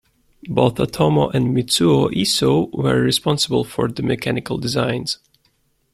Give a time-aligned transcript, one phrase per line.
[0.49, 5.19] Both Otomo and Mitsuo Iso were responsible for the mechanical designs.